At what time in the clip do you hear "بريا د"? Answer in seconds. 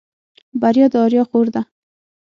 0.61-0.95